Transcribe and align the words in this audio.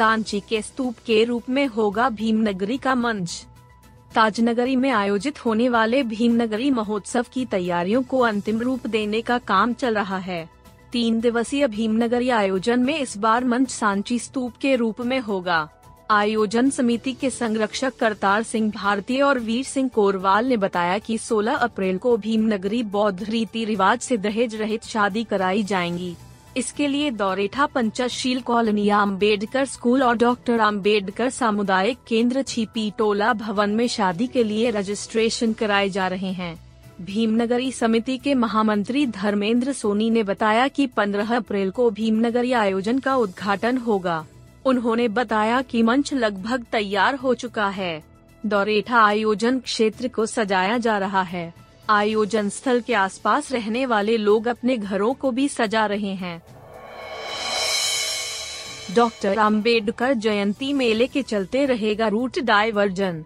सांची 0.00 0.40
के 0.40 0.62
स्तूप 0.62 0.94
के 1.06 1.24
रूप 1.24 1.48
में 1.48 1.66
होगा 1.66 2.08
भीमनगरी 2.08 2.76
का 2.76 2.94
मंच। 2.94 3.46
ताजनगरी 4.14 4.76
में 4.76 4.90
आयोजित 4.90 5.44
होने 5.46 5.68
वाले 5.68 6.02
भीमनगरी 6.02 6.70
महोत्सव 6.70 7.26
की 7.32 7.44
तैयारियों 7.44 8.02
को 8.02 8.18
अंतिम 8.18 8.60
रूप 8.60 8.86
देने 8.86 9.20
का 9.20 9.38
काम 9.38 9.72
चल 9.72 9.94
रहा 9.94 10.18
है। 10.18 10.50
तीन 10.92 11.20
दिवसीय 11.20 11.66
भीमनगरी 11.66 12.28
आयोजन 12.28 12.80
में 12.80 12.98
इस 12.98 13.16
बार 13.18 13.44
मंच 13.44 13.70
सांची 13.70 14.18
स्तूप 14.18 14.52
के 14.60 14.76
रूप 14.76 15.00
में 15.00 15.20
होगा। 15.20 15.68
आयोजन 16.10 16.70
समिति 16.70 17.12
के 17.12 17.30
संरक्षक 17.30 17.96
करतार 17.96 18.42
सिंह 18.42 18.70
भारतीय 18.70 19.22
और 19.22 19.38
वीर 19.38 19.64
सिंह 19.64 19.88
कोरवाल 19.88 20.46
ने 20.46 20.56
बताया 20.56 20.98
कि 20.98 21.18
16 21.18 21.54
अप्रैल 21.54 21.98
को 21.98 22.16
भीमनगरी 22.16 22.82
बौद्ध 22.82 23.30
रीति 23.30 23.64
रिवाज 23.64 24.00
से 24.00 24.16
दहेज 24.16 24.54
रहित 24.54 24.84
शादी 24.84 25.24
कराई 25.24 25.62
जाएँगी। 25.62 26.16
इसके 26.56 26.88
लिए 26.88 27.10
दौरेठा 27.10 27.66
पंचशील 27.66 28.40
कॉलोनी 28.40 28.88
अंबेडकर 28.88 29.64
स्कूल 29.64 30.02
और 30.02 30.16
डॉक्टर 30.16 30.60
अंबेडकर 30.60 31.30
सामुदायिक 31.30 31.98
केंद्र 32.08 32.42
छिपी 32.42 32.92
टोला 32.98 33.32
भवन 33.32 33.70
में 33.70 33.88
शादी 33.88 34.26
के 34.26 34.44
लिए 34.44 34.70
रजिस्ट्रेशन 34.70 35.52
कराए 35.52 35.88
जा 35.88 36.08
रहे 36.08 36.32
हैं। 36.32 36.70
भीमनगरी 37.00 37.72
समिति 37.72 38.18
के 38.18 38.34
महामंत्री 38.34 39.06
धर्मेंद्र 39.06 39.72
सोनी 39.72 40.10
ने 40.10 40.22
बताया 40.22 40.68
कि 40.68 40.86
15 40.86 41.36
अप्रैल 41.36 41.70
को 41.70 41.90
भीमनगरी 41.90 42.52
आयोजन 42.52 42.98
का 42.98 43.16
उद्घाटन 43.16 43.76
होगा। 43.76 44.26
उन्होंने 44.64 45.08
बताया 45.08 45.62
कि 45.62 45.82
मंच 45.82 46.14
लगभग 46.14 46.64
तैयार 46.72 47.14
हो 47.14 47.34
चुका 47.34 47.68
है। 47.68 48.02
दौरेठा 48.46 49.00
आयोजन 49.00 49.58
क्षेत्र 49.58 50.08
को 50.08 50.26
सजाया 50.26 50.78
जा 50.78 50.98
रहा 50.98 51.22
है। 51.22 51.54
आयोजन 51.90 52.48
स्थल 52.48 52.80
के 52.80 52.94
आसपास 52.94 53.52
रहने 53.52 53.86
वाले 53.86 54.16
लोग 54.16 54.46
अपने 54.48 54.76
घरों 54.76 55.14
को 55.14 55.30
भी 55.30 55.48
सजा 55.48 55.86
रहे 55.86 56.14
हैं। 56.14 56.42
डॉक्टर 58.94 59.38
अंबेडकर 59.38 60.14
जयंती 60.14 60.72
मेले 60.72 61.06
के 61.06 61.22
चलते 61.22 61.64
रहेगा 61.66 62.08
route 62.08 62.38
diversion. 62.38 63.24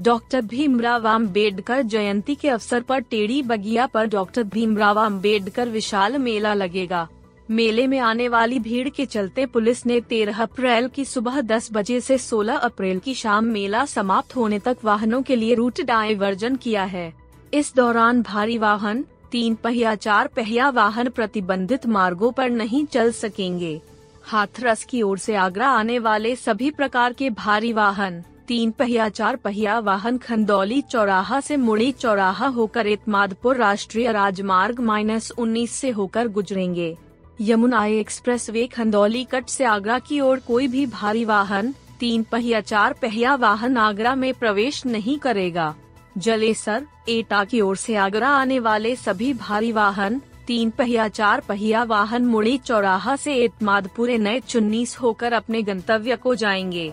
Doctor 0.00 0.40
Bhimrao 0.40 1.08
Ambedkar 1.08 1.82
जयंती 1.82 2.34
के 2.34 2.48
अवसर 2.48 2.80
पर 2.80 3.00
टेढ़ी 3.00 3.42
बगिया 3.42 3.86
पर 3.86 4.06
डॉक्टर 4.06 4.42
भीमराव 4.42 5.04
अंबेडकर 5.04 5.68
विशाल 5.68 6.18
मेला 6.18 6.54
लगेगा। 6.54 7.08
मेले 7.50 7.86
में 7.86 7.98
आने 7.98 8.28
वाली 8.28 8.58
भीड़ 8.58 8.88
के 8.88 9.06
चलते 9.06 9.46
पुलिस 9.46 9.86
ने 9.86 10.00
13 10.00 10.40
अप्रैल 10.40 10.88
की 10.88 11.04
सुबह 11.04 11.40
10 11.40 11.68
बजे 11.72 12.00
से 12.00 12.18
16 12.18 12.56
अप्रैल 12.56 12.98
की 12.98 13.14
शाम 13.14 13.44
मेला 13.44 13.84
समाप्त 13.86 14.36
होने 14.36 14.58
तक 14.58 14.76
वाहनों 14.84 15.22
के 15.22 15.36
लिए 15.36 15.54
रूट 15.54 15.80
डायवर्जन 15.80 16.56
किया 16.56 16.84
है। 16.84 17.23
इस 17.54 17.72
दौरान 17.76 18.22
भारी 18.22 18.56
वाहन, 18.58 19.04
तीन 19.30 19.54
पहिया, 19.54 19.94
चार 19.94 20.26
पहिया 20.26 20.68
वाहन 20.68 21.08
प्रतिबंधित 21.08 21.86
मार्गों 21.86 22.30
पर 22.32 22.50
नहीं 22.50 22.84
चल 22.86 23.10
सकेंगे। 23.12 23.80
हाथरस 24.24 24.82
की 24.84 25.02
ओर 25.02 25.18
से 25.18 25.34
आगरा 25.34 25.68
आने 25.68 25.98
वाले 25.98 26.34
सभी 26.36 26.70
प्रकार 26.70 27.12
के 27.12 27.28
भारी 27.30 27.72
वाहन, 27.72 28.20
तीन 28.48 28.70
पहिया, 28.70 29.08
चार 29.08 29.36
पहिया 29.36 29.78
वाहन 29.78 30.18
खंदौली 30.18 30.80
चौराहा 30.82 31.40
से 31.40 31.56
मुड़ी 31.56 31.92
चौराहा 31.92 32.46
होकर 32.46 32.86
इतमादपुर 32.86 33.56
राष्ट्रीय 33.56 34.10
राजमार्ग 34.12 34.80
माइनस 34.80 35.30
उन्नीस 35.38 35.70
से 35.70 35.90
होकर 35.90 36.28
गुजरेंगे। 36.28 36.96
Yamuna 37.40 37.84
express 37.86 38.50
way 38.50 38.66
Khandauli 38.66 39.24
cut 39.24 39.46
से 39.46 39.64
आगरा 39.64 39.98
की 39.98 40.20
ओर 40.20 40.38
कोई 40.38 40.68
भी 40.68 40.86
भारी 40.86 41.24
वाहन, 41.24 41.74
तीन 42.00 42.22
पहिया, 42.22 42.60
चार 42.60 42.92
पहिया 42.92 43.34
वाहन 43.36 43.76
आगरा 43.76 44.14
में 44.14 44.32
प्रवेश 44.34 44.84
नहीं 44.86 45.18
करेगा। 45.18 45.74
जलेसर 46.18 46.86
एटा 47.08 47.44
की 47.44 47.60
ओर 47.60 47.76
से 47.76 47.94
आगरा 47.96 48.28
आने 48.28 48.58
वाले 48.58 48.94
सभी 48.96 49.32
भारी 49.34 49.72
वाहन, 49.72 50.20
तीन 50.46 50.70
पहिया, 50.70 51.08
चार 51.08 51.40
पहिया 51.40 51.82
वाहन 51.84 52.24
मुड़ी 52.24 52.56
चौराहा 52.58 53.16
से 53.16 53.34
एतमादपुर 53.34 54.10
नए 54.10 54.40
चुन्नीस 54.40 54.96
होकर 54.98 55.32
अपने 55.32 55.62
गंतव्य 55.62 56.16
को 56.16 56.34
जाएँगे 56.34 56.92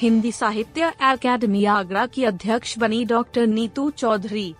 हिंदी 0.00 0.32
साहित्य 0.32 0.92
अकादमी 1.02 1.64
आगरा 1.64 2.06
की 2.06 2.24
अध्यक्ष 2.24 2.78
बनी 2.78 3.04
डॉक्टर 3.04 3.46
नीतू 3.46 3.90
चौधरी 3.90 4.54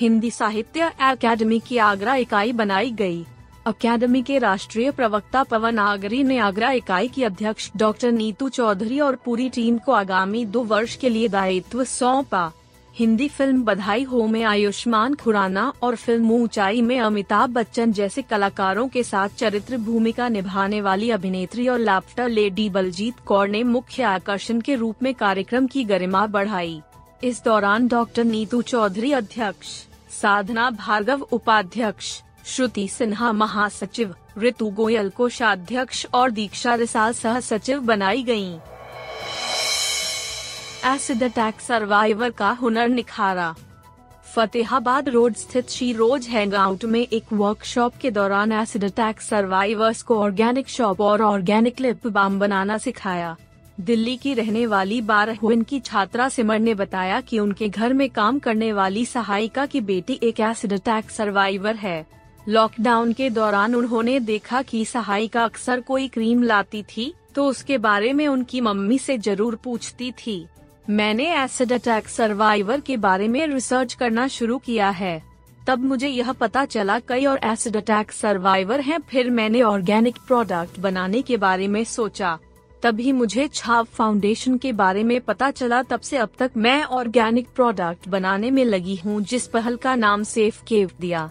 हिंदी 0.00 0.30
साहित्य 0.30 0.90
अकादमी 1.00 1.58
की 1.60 1.78
आगरा 1.78 2.14
इकाई 2.14 2.52
बनाई 2.52 2.90
गई। 2.90 3.24
अकादमी 3.66 4.20
के 4.22 4.38
राष्ट्रीय 4.38 4.90
प्रवक्ता 4.90 5.42
पवन 5.42 5.78
आगरी 5.78 6.22
ने 6.22 6.36
आगरा 6.38 6.70
इकाई 6.70 7.06
की 7.08 7.22
अध्यक्ष 7.24 7.70
डॉक्टर 7.76 8.10
नीतू 8.12 8.48
चौधरी 8.48 8.98
और 9.00 9.16
पूरी 9.16 9.48
टीम 9.50 9.78
को 9.78 9.92
आगामी 9.92 10.44
दो 10.46 10.62
वर्ष 10.62 10.96
के 10.96 11.08
लिए 11.08 11.28
दायित्व 11.28 11.82
सौंपा। 11.84 12.50
हिंदी 12.94 13.28
फ़िल्म 13.28 13.62
बधाई 13.64 14.02
हो 14.02 14.26
में 14.26 14.42
आयुष्मान 14.44 15.14
खुराना 15.14 15.72
और 15.82 15.96
फ़िल्म 15.96 16.30
ऊंचाई 16.32 16.82
में 16.82 16.98
अमिताभ 17.00 17.50
बच्चन 17.50 17.92
जैसे 17.92 18.22
कलाकारों 18.22 18.86
के 18.88 19.02
साथ 19.02 19.28
चरित्र 19.28 19.76
भूमिका 19.78 20.28
निभाने 20.28 20.80
वाली 20.80 21.10
अभिनेत्री 21.10 21.66
और 21.68 21.78
लाफ्टर 21.78 22.28
लेडी 22.28 22.68
बलजीत 22.70 23.20
कौर 23.26 23.48
ने 23.48 23.62
मुख्य 23.62 24.02
आकर्षण 24.02 24.60
के 24.60 24.74
रूप 24.74 25.02
में 25.02 25.12
कार्यक्रम 25.14 25.66
की 25.66 25.84
गरिमा 25.84 26.26
बढ़ाई। 26.26 26.80
इस 27.24 27.42
दौरान 27.44 27.88
डॉक्टर 27.88 28.24
नीतू 28.24 28.62
चौधरी 28.62 29.12
अध्यक्ष, 29.12 29.68
साधना 30.12 30.70
भार्गव 30.70 31.26
उपाध्यक्ष 31.32 32.20
श्रुति 32.46 32.86
सिन्हा 32.88 33.30
महासचिव 33.32 34.14
ऋतु 34.38 34.66
गोयल 34.70 35.08
कोषाध्यक्ष 35.10 36.04
और 36.14 36.30
दीक्षा 36.30 36.74
रिसाल 36.74 37.12
सह 37.12 37.38
सचिव 37.40 37.80
बनाई 37.80 38.22
गई 38.22 38.50
एसिड 40.86 41.22
अटैक 41.22 41.60
सर्वाइवर 41.60 42.30
का 42.30 42.50
हुनर 42.52 42.88
निखारा। 42.88 43.54
फतेहाबाद 44.34 45.08
रोड 45.08 45.34
स्थित 45.34 45.70
शी 45.70 45.92
रोज 45.92 46.26
हैंग 46.28 46.54
आउट 46.54 46.84
में 46.84 47.00
एक 47.00 47.32
वर्कशॉप 47.32 47.96
के 47.96 48.10
दौरान 48.10 48.52
एसिड 48.52 48.84
अटैक 48.84 49.20
सर्वाइवर्स 49.20 50.02
को 50.02 50.18
ऑर्गेनिक 50.22 50.68
शॉप 50.68 51.00
और 51.00 51.22
ऑर्गेनिक 51.22 51.80
लिप 51.80 52.06
बाम 52.06 52.38
बनाना 52.38 52.78
सिखाया। 52.78 53.36
दिल्ली 53.80 54.16
की 54.16 54.34
रहने 54.34 54.66
वाली 54.66 55.00
बारह 55.02 55.38
की 55.42 55.80
छात्रा 55.80 56.28
सिमर 56.28 56.58
ने 56.58 56.74
बताया 56.74 57.20
कि 57.20 57.38
उनके 57.38 57.68
घर 57.68 57.92
में 57.92 58.08
काम 58.10 58.38
करने 58.38 58.72
वाली 58.72 59.04
सहायिका 59.04 59.66
की 59.66 59.80
बेटी 59.82 60.18
एक 60.22 60.40
एसिड 60.40 60.72
अटैक 60.72 61.10
सर्वाइवर 61.10 61.76
है। 61.76 62.04
लॉकडाउन 62.48 63.12
के 63.12 63.28
दौरान 63.30 63.74
उन्होंने 63.74 64.18
देखा 64.20 64.60
कि 64.62 64.84
सहायिका 64.84 65.44
अक्सर 65.44 65.80
कोई 65.80 66.08
क्रीम 66.08 66.42
लाती 66.42 66.82
थी 66.86 67.12
तो 67.34 67.44
उसके 67.46 67.76
बारे 67.78 68.12
में 68.12 68.26
उनकी 68.28 68.60
मम्मी 68.60 68.98
से 68.98 69.16
ज़रूर 69.18 69.54
पूछती 69.54 70.10
थी। 70.16 70.46
मैंने 70.90 71.28
एसिड 71.34 71.72
अटैक 71.72 72.08
सर्वाइवर 72.08 72.80
के 72.80 72.96
बारे 72.96 73.28
में 73.28 73.46
रिसर्च 73.46 73.94
करना 73.94 74.26
शुरू 74.28 74.58
किया 74.58 74.88
है। 74.90 75.22
तब 75.66 75.84
मुझे 75.84 76.08
यह 76.08 76.32
पता 76.32 76.64
चला, 76.64 76.98
कई 76.98 77.24
और 77.24 77.38
एसिड 77.44 77.76
अटैक 77.76 78.12
सर्वाइवर 78.12 78.80
हैं, 78.80 78.98
फिर 79.00 79.30
मैंने 79.30 79.62
ऑर्गेनिक 79.62 80.16
प्रोडक्ट 80.26 80.78
बनाने 80.78 81.22
के 81.22 81.36
बारे 81.36 81.68
में 81.68 81.82
सोचा। 81.84 82.38
तभी 82.82 83.12
मुझे 83.12 83.48
छाप 83.54 83.86
फाउंडेशन 83.88 84.58
के 84.58 84.72
बारे 84.72 85.02
में 85.04 85.20
पता 85.20 85.50
चला, 85.50 85.82
तब 85.82 86.00
से 86.00 86.16
अब 86.16 86.30
तक 86.38 86.50
मैं 86.56 86.82
ऑर्गेनिक 86.84 87.48
प्रोडक्ट 87.54 88.08
बनाने 88.08 88.50
में 88.50 88.64
लगी 88.64 88.96
हूँ, 88.96 89.20
जिस 89.22 89.46
पहल 89.46 89.76
का 89.76 89.94
नाम 89.94 90.22
सेफ़ 90.24 90.62
केव 90.64 90.90
दिया। 91.00 91.30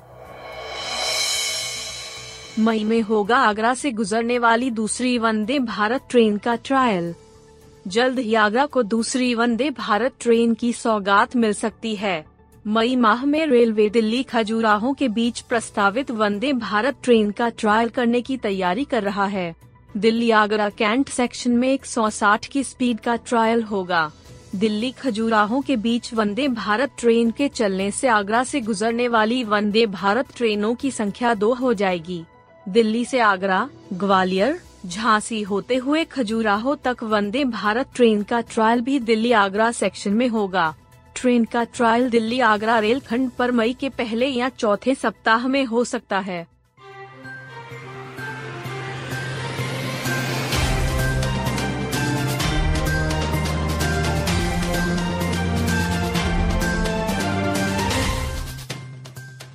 मई 2.60 2.84
में 2.84 3.02
होगा 3.02 3.38
आगरा 3.38 3.74
से 3.74 3.92
गुजरने 3.92 4.40
वाली 4.40 4.72
दूसरी 4.72 5.18
वंदे 5.18 5.60
भारत 5.60 6.02
ट्रेन 6.10 6.38
का 6.38 6.56
ट्रायल 6.56 7.16
जल्द 7.88 8.20
ही 8.20 8.36
आगरा 8.36 8.66
को 8.66 8.84
दूसरी 8.84 9.34
वंदे 9.36 9.70
भारत 9.70 10.14
ट्रेन 10.20 10.54
की 10.54 10.74
सौगात 10.74 11.36
मिल 11.36 11.54
सकती 11.54 11.96
है. 11.96 12.26
मई 12.68 12.96
माह 12.96 13.26
में 13.26 13.46
रेलवे 13.46 13.90
दिल्ली 13.90 14.24
खजुराहो 14.24 14.94
के 14.94 15.08
बीच 15.08 15.40
प्रस्तावित 15.40 16.12
वंदे 16.12 16.54
भारत 16.54 16.96
ट्रेन 17.04 17.32
का 17.32 17.50
ट्रायल 17.50 17.90
करने 17.90 18.22
की 18.22 18.38
तैयारी 18.38 18.84
कर 18.84 19.04
रहा 19.04 19.26
है. 19.26 19.56
दिल्ली 19.98 20.32
आगरा 20.32 20.70
कैंट 20.70 21.10
सेक्शन 21.10 21.52
में 21.52 21.74
160 21.74 22.46
की 22.46 22.64
स्पीड 22.64 23.00
का 23.00 23.16
ट्रायल 23.16 23.64
होगा. 23.64 24.12
दिल्ली 24.56 24.92
खजुराहो 24.92 25.62
के 25.62 25.76
बीच 25.76 26.14
वंदे 26.14 26.48
भारत 26.48 26.92
ट्रेन 27.00 27.32
के 27.32 27.48
चलने 27.48 27.92
से 27.92 28.08
आगरा 28.08 28.44
से 28.44 28.62
गुजरने 28.62 29.08
वाली 29.08 29.44
वंदे 29.44 29.86
भारत 29.86 30.36
ट्रेनों 30.36 30.76
की 30.76 30.92
संख्या 30.92 31.34
दो 31.34 31.54
हो 31.54 31.74
जाएगी. 31.74 32.24
दिल्ली 32.70 33.06
से 33.06 33.20
आगरा, 33.20 33.70
ग्वालियर, 33.94 34.60
झांसी 34.86 35.42
होते 35.42 35.76
हुए 35.76 36.04
खजुराहो 36.04 36.76
तक 36.76 36.98
वंदे 37.04 37.44
भारत 37.46 37.90
ट्रेन 37.96 38.24
का 38.24 38.42
ट्रायल 38.42 38.82
भी 38.82 39.00
दिल्ली 39.00 39.32
आगरा 39.32 39.72
सेक्शन 39.72 40.14
में 40.14 40.28
होगा। 40.28 40.76
ट्रेन 41.16 41.46
का 41.46 41.64
ट्रायल 41.64 42.10
दिल्ली 42.10 42.40
आगरा 42.40 42.80
रेलखंड 42.80 43.32
पर 43.32 43.52
मई 43.52 43.74
के 43.74 43.90
पहले 43.90 44.28
या 44.28 44.50
चौथे 44.50 44.96
सप्ताह 44.96 45.48
में 45.48 45.66
हो 45.66 45.84
सकता 45.84 46.20
है। 46.20 46.48